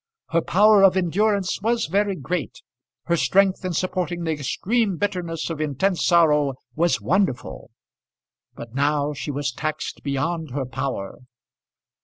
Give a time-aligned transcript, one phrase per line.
[0.31, 2.63] Her power of endurance was very great.
[3.03, 7.69] Her strength in supporting the extreme bitterness of intense sorrow was wonderful.
[8.55, 11.19] But now she was taxed beyond her power.